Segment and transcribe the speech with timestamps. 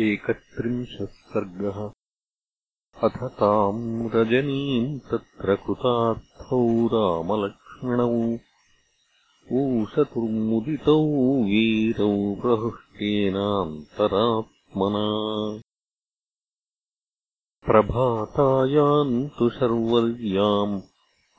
[0.00, 1.90] एकत्रिंशः सर्गः।
[3.08, 8.38] अथ ताम् रजनीम् तत्र कृतार्थौ रामलक्ष्मणौ।
[9.52, 15.06] ऊषतुर्मुदितौ वीरौ प्रहृष्टेनान्तरात्मना।
[17.66, 20.80] प्रभातायाम् तु शर्वर्याम्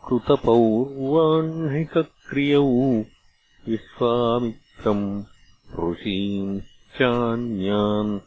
[0.09, 3.03] कृतपौर्वाह्निकक्रियौ।
[3.69, 5.23] विश्वामित्रम्
[5.91, 8.19] ऋषींश्चान्यान्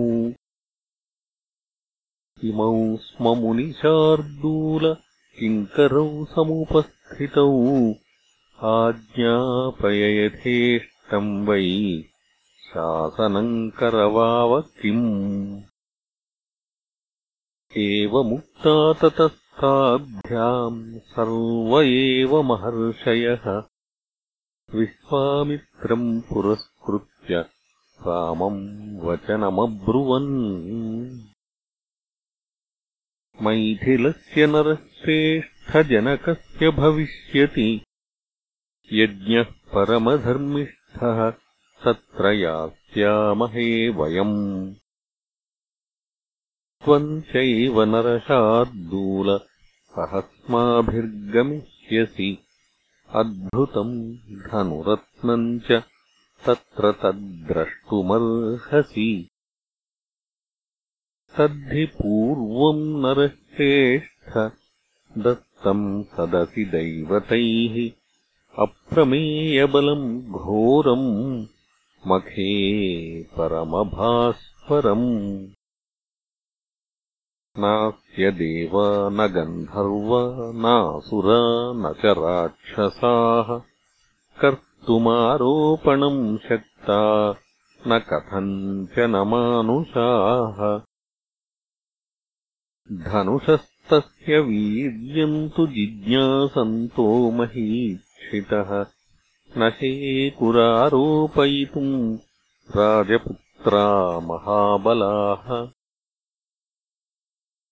[2.48, 2.72] इमौ
[3.04, 4.88] स्म मुनिशार्दूल
[5.38, 7.46] किङ्करौ समुपस्थितौ
[8.72, 9.22] आज्ञापययथेष्टम्
[11.48, 11.62] वै
[12.74, 15.62] शासनम् करवाव किम्
[17.76, 23.62] एवमुक्ता ततस्ताभ्याम् सर्व एव महर्षयः।
[24.74, 27.44] विश्वामित्रम् पुरस्कृत्य
[28.00, 31.20] रामम् वचनमब्रुवन्।
[33.42, 37.84] मैथिलस्य नरश्रेष्ठजनकस्य भविष्यति।
[38.92, 41.43] यज्ञः परमधर्मिष्ठः
[41.84, 44.74] तत्र यास्यामहे वयम्।
[46.84, 49.40] त्वम् चैव नरशार्दूल
[49.90, 52.38] सहस्माभिर्गमिष्यसि।
[53.10, 55.82] अद्भुतम् धनुरत्नम् च
[56.46, 59.28] तत्र तद्द्रष्टुमर्हसि।
[61.38, 64.52] तद्धि पूर्वम् नरश्रेष्ठ
[65.18, 67.90] दत्तम् सदसि दैवतैः।
[68.58, 71.46] अप्रमेयबलम् घोरम्
[72.06, 75.48] मखे परमभास्वरम्।
[77.58, 83.62] नास्य देवा न गन्धर्वा नासुरा न च राक्षसाः।
[84.40, 87.34] कर्तुमारोपणम् शक्ता
[87.88, 90.80] न कथञ्चन मानुषाः।
[92.92, 98.84] धनुषस्तस्य वीर्यम् तु जिज्ञासन्तो महीक्षितः
[99.56, 102.18] न शेकुरारोपयितुम्
[102.76, 105.68] राजपुत्रा महाबलाः।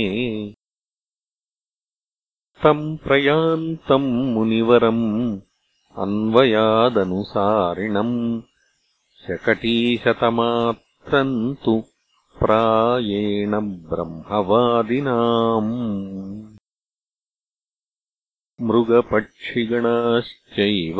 [2.62, 5.40] तम् प्रयान्तम् मुनिवरम्
[5.98, 8.42] अन्वयादनुसारिणम्।
[9.26, 11.84] शकटीशतमात्रम् तु
[12.38, 16.43] प्रायेण ब्रह्मवादिनाम्
[18.62, 20.98] मृगपक्षिगणाश्चैव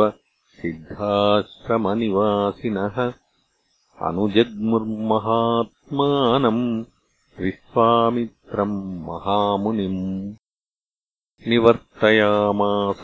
[0.60, 2.96] सिद्धाश्रमनिवासिनः
[4.06, 6.64] अनुजग्मुर्महात्मानम्
[7.40, 8.74] विश्वामित्रम्
[9.08, 10.00] महामुनिम्
[11.48, 13.02] निवर्तयामास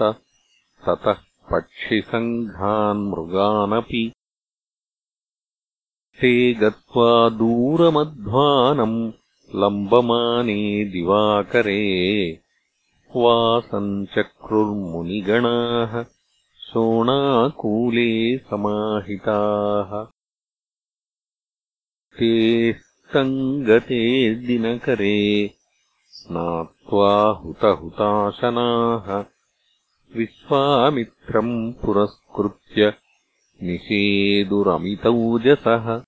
[0.87, 1.21] ततः
[1.53, 4.03] पक्षिसङ्घान्मृगानपि
[6.21, 8.99] ते गत्वा दूरमध्वानम्
[9.63, 10.61] लम्बमाने
[10.93, 11.83] दिवाकरे
[13.17, 16.05] वासम् चक्रुर्मुनिगणाः
[16.59, 20.13] शोणाकूले समाहिताः।
[22.19, 25.51] तेस्तम् गते दिनकरे
[26.09, 29.25] स्नात्वा हुतहुताशनाः।
[30.17, 32.95] विश्वामित्रम् पुरस्कृत्य
[33.63, 36.03] निषेदुरमितौजसः।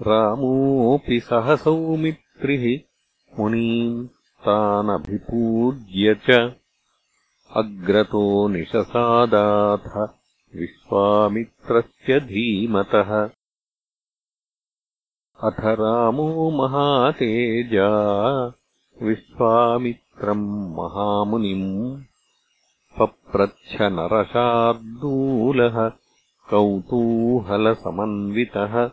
[0.00, 2.80] रामोऽपि सह सौमित्रिः
[3.40, 4.08] मुनीम्
[4.46, 6.54] तानभिपूज्य च
[7.56, 10.08] अग्रतो निशसादाथ
[10.56, 13.30] विश्वामित्रस्य धीमतः।
[15.42, 17.88] अथ रामो महातेजा
[19.02, 22.02] विश्वामित्रम् महामुनिम्
[22.98, 25.92] पप्रच्छ नरशार्दूलः
[26.50, 28.90] कौतूहलसमन्वितः।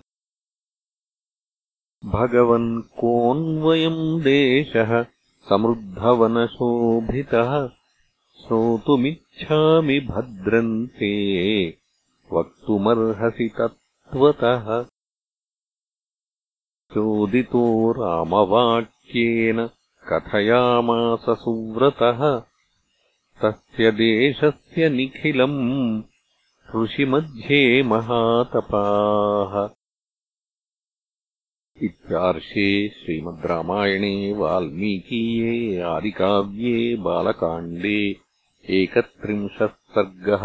[2.06, 5.06] भगवन् कोऽन्वयम् देशः
[5.50, 7.70] समृद्धवनशोभितः
[8.42, 11.14] श्रोतुमिच्छामि भद्रन्ते
[12.34, 14.86] वक्तुमर्हसि तत्त्वतः।
[16.94, 19.70] चोदितो रामवाक्येन
[20.14, 22.44] कथयामास सुव्रतः।
[23.42, 26.02] तस्य देशस्य निखिलम्
[26.76, 29.81] ऋषिमध्ये महातपाः
[32.12, 38.00] इत्यार्षे श्रीमद् रामायणे वाल्मीकीये आदिकाव्ये बालकाण्डे
[38.80, 40.44] एकत्रिंशः सर्गः